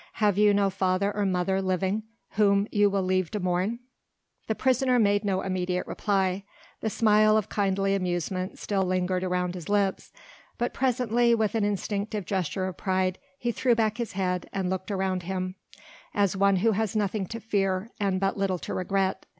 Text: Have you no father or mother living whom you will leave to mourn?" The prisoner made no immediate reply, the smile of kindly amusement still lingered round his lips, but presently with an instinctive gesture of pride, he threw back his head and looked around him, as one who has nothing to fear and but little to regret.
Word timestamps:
Have 0.13 0.35
you 0.35 0.51
no 0.51 0.71
father 0.71 1.15
or 1.15 1.27
mother 1.27 1.61
living 1.61 2.01
whom 2.31 2.67
you 2.71 2.89
will 2.89 3.03
leave 3.03 3.29
to 3.29 3.39
mourn?" 3.39 3.77
The 4.47 4.55
prisoner 4.55 4.97
made 4.97 5.23
no 5.23 5.41
immediate 5.43 5.85
reply, 5.85 6.43
the 6.79 6.89
smile 6.89 7.37
of 7.37 7.49
kindly 7.49 7.93
amusement 7.93 8.57
still 8.57 8.83
lingered 8.83 9.21
round 9.21 9.53
his 9.53 9.69
lips, 9.69 10.11
but 10.57 10.73
presently 10.73 11.35
with 11.35 11.53
an 11.53 11.63
instinctive 11.63 12.25
gesture 12.25 12.65
of 12.65 12.77
pride, 12.77 13.19
he 13.37 13.51
threw 13.51 13.75
back 13.75 13.99
his 13.99 14.13
head 14.13 14.49
and 14.51 14.71
looked 14.71 14.89
around 14.89 15.21
him, 15.21 15.53
as 16.15 16.35
one 16.35 16.55
who 16.55 16.71
has 16.71 16.95
nothing 16.95 17.27
to 17.27 17.39
fear 17.39 17.91
and 17.99 18.19
but 18.19 18.35
little 18.35 18.57
to 18.57 18.73
regret. 18.73 19.27